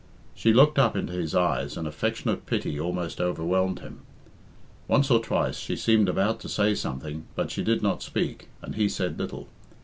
She 0.33 0.51
looked 0.51 0.79
up 0.79 0.95
into 0.95 1.13
his 1.13 1.35
eyes 1.35 1.77
and 1.77 1.87
affectionate 1.87 2.47
pity 2.47 2.79
almost 2.79 3.21
overwhelmed 3.21 3.81
him. 3.81 3.99
Once 4.87 5.11
or 5.11 5.19
twice 5.23 5.59
she 5.59 5.75
seemed 5.75 6.09
about 6.09 6.39
to 6.39 6.49
say 6.49 6.73
something, 6.73 7.27
but 7.35 7.51
she 7.51 7.63
did 7.63 7.83
not 7.83 8.01
speak, 8.01 8.47
and 8.63 8.73
he 8.73 8.89
said 8.89 9.19
little. 9.19 9.47